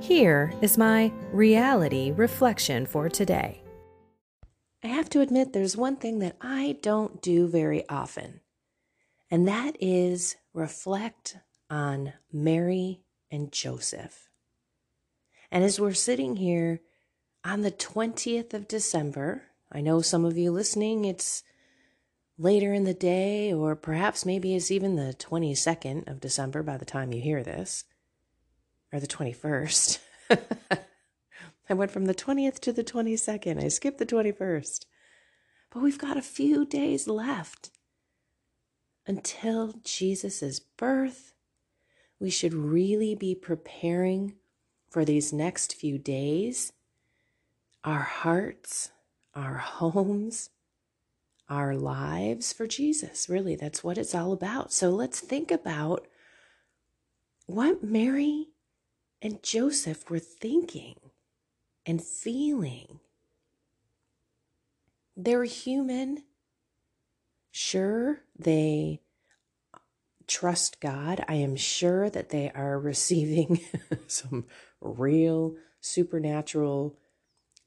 [0.00, 3.62] Here is my reality reflection for today.
[4.84, 8.40] I have to admit, there's one thing that I don't do very often,
[9.30, 11.38] and that is reflect
[11.70, 14.28] on Mary and Joseph.
[15.50, 16.82] And as we're sitting here
[17.44, 21.42] on the 20th of December, I know some of you listening, it's
[22.38, 26.84] later in the day, or perhaps maybe it's even the 22nd of December by the
[26.84, 27.84] time you hear this
[28.92, 29.98] or the 21st.
[31.68, 33.62] I went from the 20th to the 22nd.
[33.62, 34.84] I skipped the 21st.
[35.72, 37.70] But we've got a few days left
[39.06, 41.34] until Jesus' birth.
[42.18, 44.34] We should really be preparing
[44.88, 46.72] for these next few days.
[47.84, 48.90] Our hearts,
[49.34, 50.50] our homes,
[51.48, 53.28] our lives for Jesus.
[53.28, 54.72] Really, that's what it's all about.
[54.72, 56.06] So let's think about
[57.46, 58.48] what Mary
[59.22, 60.96] and Joseph were thinking
[61.84, 63.00] and feeling.
[65.16, 66.24] They're human.
[67.50, 69.00] Sure, they
[70.26, 71.24] trust God.
[71.28, 73.60] I am sure that they are receiving
[74.06, 74.46] some
[74.80, 76.98] real supernatural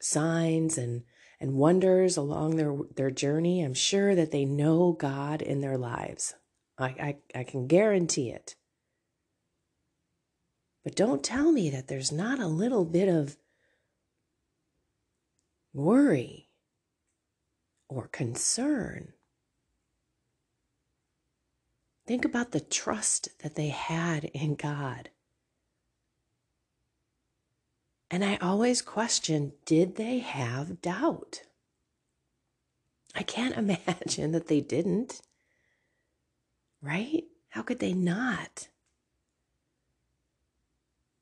[0.00, 1.04] signs and
[1.40, 3.62] and wonders along their their journey.
[3.62, 6.34] I'm sure that they know God in their lives.
[6.78, 6.86] I,
[7.34, 8.54] I, I can guarantee it.
[10.88, 13.36] But don't tell me that there's not a little bit of
[15.74, 16.48] worry
[17.90, 19.12] or concern.
[22.06, 25.10] Think about the trust that they had in God.
[28.10, 31.42] And I always question did they have doubt?
[33.14, 35.20] I can't imagine that they didn't.
[36.80, 37.24] Right?
[37.50, 38.68] How could they not?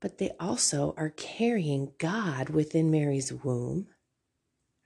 [0.00, 3.86] But they also are carrying God within Mary's womb.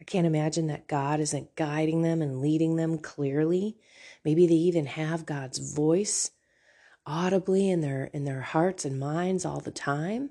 [0.01, 3.77] I can't imagine that God isn't guiding them and leading them clearly.
[4.25, 6.33] Maybe they even have God's voice
[7.07, 10.31] audibly in their in their hearts and minds all the time.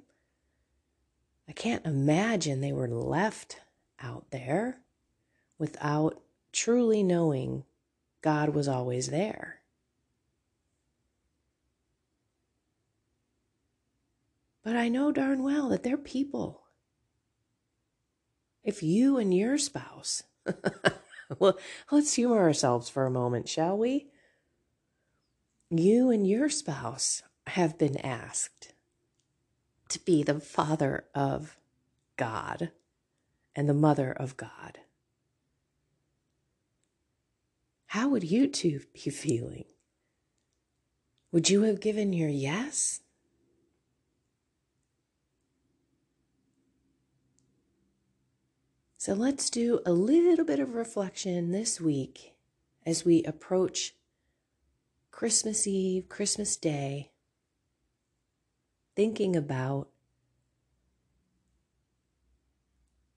[1.47, 3.59] I can't imagine they were left
[4.01, 4.79] out there
[5.57, 6.21] without
[6.51, 7.63] truly knowing
[8.21, 9.59] God was always there.
[14.63, 16.63] But I know darn well that they're people.
[18.63, 20.23] If you and your spouse,
[21.39, 21.57] well,
[21.91, 24.07] let's humor ourselves for a moment, shall we?
[25.69, 28.73] You and your spouse have been asked
[29.89, 31.57] to be the father of
[32.15, 32.71] God
[33.55, 34.79] and the mother of God.
[37.87, 39.65] How would you two be feeling?
[41.31, 43.01] Would you have given your yes?
[49.03, 52.35] So let's do a little bit of reflection this week
[52.85, 53.95] as we approach
[55.11, 57.11] Christmas Eve, Christmas Day,
[58.95, 59.89] thinking about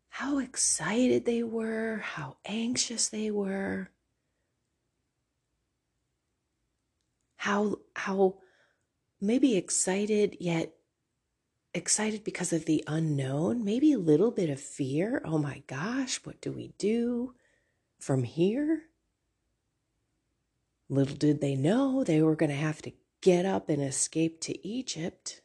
[0.08, 3.90] how excited they were, how anxious they were,
[7.36, 8.38] how how
[9.20, 10.75] maybe excited yet
[11.76, 15.22] excited because of the unknown, maybe a little bit of fear.
[15.24, 17.34] Oh my gosh, what do we do
[17.98, 18.84] from here?
[20.88, 24.66] Little did they know they were going to have to get up and escape to
[24.66, 25.40] Egypt.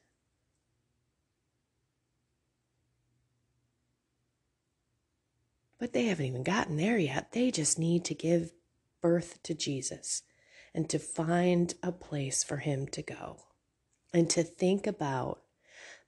[5.80, 7.32] But they haven't even gotten there yet.
[7.32, 8.54] They just need to give
[9.02, 10.22] birth to Jesus
[10.76, 13.38] and to find a place for him to go
[14.14, 15.41] and to think about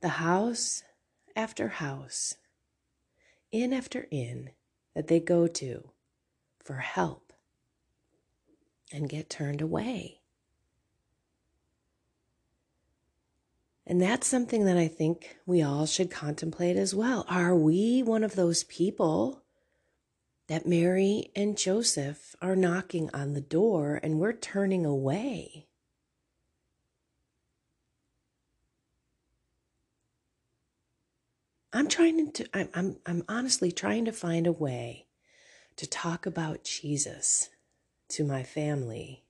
[0.03, 0.83] the house
[1.33, 2.35] after house,
[3.53, 4.49] inn after inn,
[4.93, 5.91] that they go to
[6.61, 7.31] for help
[8.91, 10.19] and get turned away.
[13.87, 17.25] And that's something that I think we all should contemplate as well.
[17.29, 19.41] Are we one of those people
[20.47, 25.67] that Mary and Joseph are knocking on the door and we're turning away?
[31.75, 35.07] I'm trying to I'm I'm I'm honestly trying to find a way
[35.75, 37.49] to talk about Jesus
[38.09, 39.23] to my family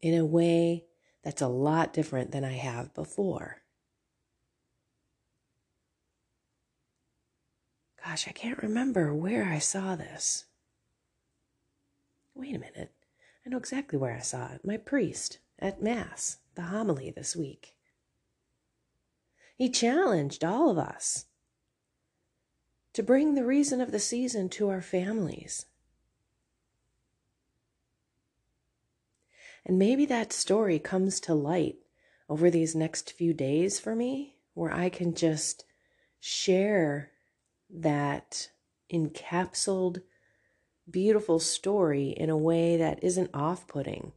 [0.00, 0.86] in a way
[1.22, 3.58] that's a lot different than I have before.
[8.04, 10.46] Gosh, I can't remember where I saw this.
[12.34, 12.90] Wait a minute.
[13.46, 14.64] I know exactly where I saw it.
[14.64, 17.71] My priest at Mass, the homily this week.
[19.56, 21.26] He challenged all of us
[22.92, 25.66] to bring the reason of the season to our families.
[29.64, 31.76] And maybe that story comes to light
[32.28, 35.64] over these next few days for me, where I can just
[36.20, 37.12] share
[37.70, 38.50] that
[38.92, 40.02] encapsulated,
[40.90, 44.12] beautiful story in a way that isn't off putting.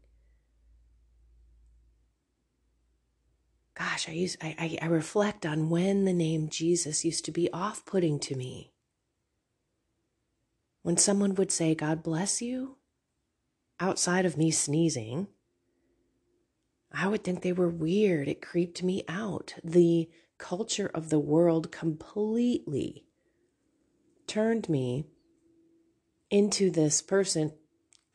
[3.77, 7.51] Gosh, I, use, I, I, I reflect on when the name Jesus used to be
[7.51, 8.71] off putting to me.
[10.81, 12.77] When someone would say, God bless you,
[13.79, 15.27] outside of me sneezing,
[16.93, 18.29] I would think they were weird.
[18.29, 19.55] It creeped me out.
[19.63, 23.05] The culture of the world completely
[24.27, 25.05] turned me
[26.29, 27.51] into this person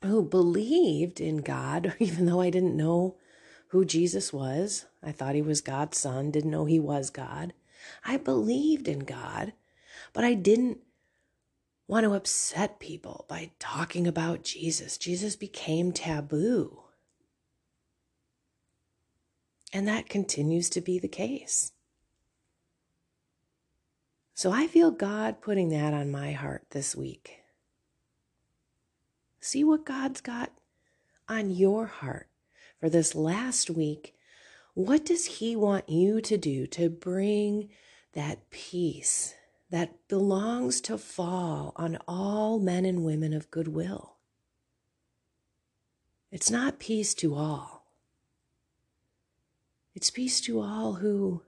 [0.02, 3.18] who believed in God, even though I didn't know
[3.70, 4.86] who Jesus was.
[5.02, 7.52] I thought he was God's son, didn't know he was God.
[8.04, 9.52] I believed in God,
[10.12, 10.78] but I didn't
[11.86, 14.98] want to upset people by talking about Jesus.
[14.98, 16.82] Jesus became taboo.
[19.72, 21.72] And that continues to be the case.
[24.34, 27.38] So I feel God putting that on my heart this week.
[29.40, 30.50] See what God's got
[31.28, 32.29] on your heart
[32.80, 34.14] for this last week.
[34.74, 37.68] What does He want you to do to bring
[38.14, 39.34] that peace
[39.70, 44.16] that belongs to fall on all men and women of goodwill?
[46.32, 47.92] It's not peace to all,
[49.94, 51.42] it's peace to all who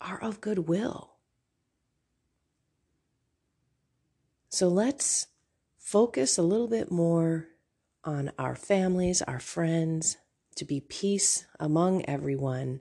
[0.00, 1.14] are of goodwill.
[4.50, 5.26] So let's
[5.78, 7.48] focus a little bit more
[8.04, 10.16] on our families, our friends,
[10.58, 12.80] to be peace among everyone,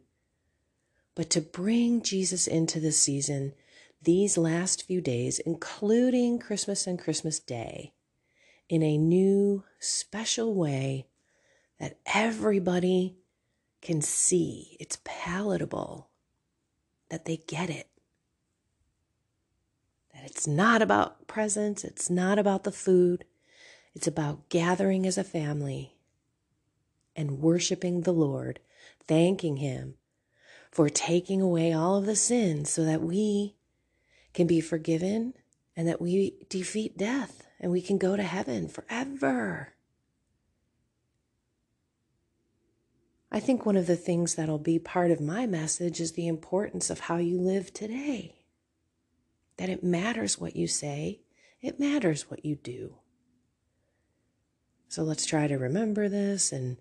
[1.15, 3.53] but to bring Jesus into the season
[4.01, 7.93] these last few days, including Christmas and Christmas Day,
[8.67, 11.07] in a new, special way
[11.79, 13.17] that everybody
[13.81, 14.75] can see.
[14.79, 16.09] It's palatable,
[17.09, 17.87] that they get it.
[20.13, 23.25] That it's not about presents, it's not about the food,
[23.93, 25.96] it's about gathering as a family
[27.17, 28.59] and worshiping the Lord,
[29.07, 29.95] thanking Him
[30.71, 33.55] for taking away all of the sins so that we
[34.33, 35.33] can be forgiven
[35.75, 39.73] and that we defeat death and we can go to heaven forever.
[43.31, 46.89] I think one of the things that'll be part of my message is the importance
[46.89, 48.35] of how you live today
[49.57, 51.19] that it matters what you say,
[51.61, 52.93] it matters what you do.
[54.87, 56.77] So let's try to remember this and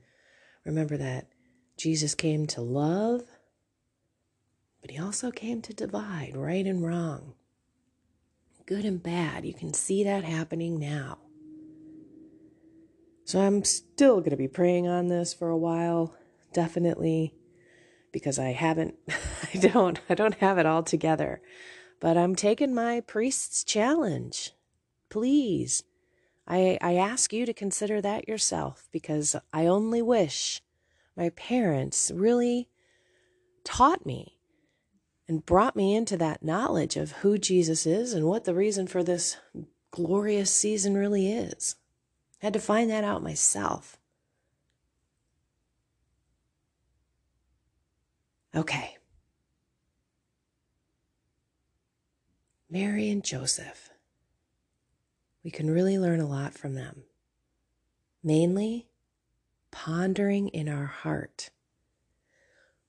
[0.67, 1.29] remember that
[1.77, 3.23] Jesus came to love,
[4.83, 7.35] but he also came to divide right and wrong,
[8.67, 9.45] good and bad.
[9.45, 11.19] You can see that happening now.
[13.25, 16.15] So I'm still going to be praying on this for a while,
[16.53, 17.35] definitely,
[18.13, 18.97] because I haven't,
[19.55, 21.41] I don't, I don't have it all together.
[22.01, 24.53] But I'm taking my priest's challenge.
[25.09, 25.83] Please.
[26.47, 30.63] I, I ask you to consider that yourself because I only wish
[31.17, 32.69] my parents really
[33.65, 34.39] taught me
[35.29, 39.03] and brought me into that knowledge of who Jesus is and what the reason for
[39.03, 39.37] this
[39.91, 41.77] glorious season really is.
[42.43, 43.99] I had to find that out myself.
[48.55, 48.97] Okay.
[52.71, 53.91] Mary and Joseph.
[55.47, 57.05] We can really learn a lot from them.
[58.21, 58.89] Mainly,
[59.71, 61.51] pondering in our heart.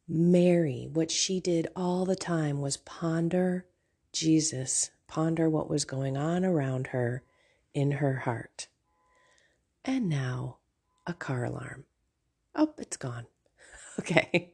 [0.07, 3.67] Mary, what she did all the time was ponder
[4.11, 7.21] Jesus ponder what was going on around her
[7.75, 8.69] in her heart.
[9.85, 10.57] And now,
[11.05, 11.85] a car alarm.
[12.55, 13.27] Oh, it's gone.
[13.99, 14.53] Okay,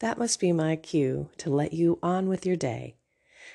[0.00, 2.96] that must be my cue to let you on with your day.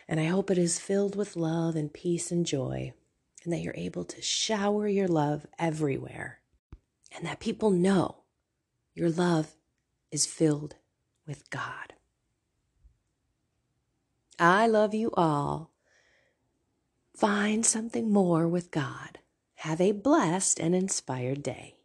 [0.07, 2.93] And I hope it is filled with love and peace and joy,
[3.43, 6.41] and that you're able to shower your love everywhere,
[7.15, 8.24] and that people know
[8.93, 9.55] your love
[10.12, 10.75] is filled
[11.25, 11.93] with God.
[14.39, 15.71] I love you all.
[17.15, 19.19] Find something more with God.
[19.55, 21.80] Have a blessed and inspired day.